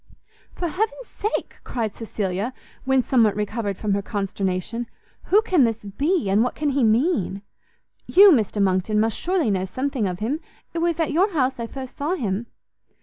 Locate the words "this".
5.63-5.85